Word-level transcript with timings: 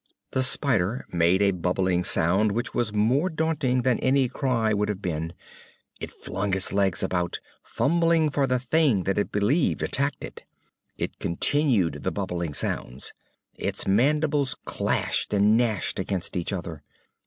The 0.31 0.41
spider 0.41 1.05
made 1.11 1.43
a 1.43 1.51
bubbling 1.51 2.03
sound 2.03 2.53
which 2.53 2.73
was 2.73 2.91
more 2.91 3.29
daunting 3.29 3.83
than 3.83 3.99
any 3.99 4.27
cry 4.27 4.73
would 4.73 4.89
have 4.89 4.99
been. 4.99 5.31
It 5.99 6.11
flung 6.11 6.55
its 6.55 6.73
legs 6.73 7.03
about, 7.03 7.39
fumbling 7.61 8.31
for 8.31 8.47
the 8.47 8.57
thing 8.57 9.03
that 9.03 9.19
it 9.19 9.31
believed 9.31 9.83
attacked 9.83 10.23
it. 10.25 10.43
It 10.97 11.19
continued 11.19 12.01
the 12.01 12.11
bubbling 12.11 12.55
sounds. 12.55 13.13
Its 13.53 13.85
mandibles 13.87 14.55
clashed 14.65 15.35
and 15.35 15.55
gnashed 15.55 15.99
against 15.99 16.35
each 16.35 16.51
other. 16.51 16.81